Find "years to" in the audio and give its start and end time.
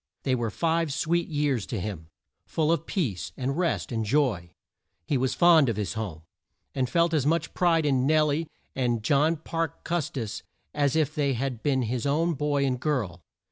1.29-1.79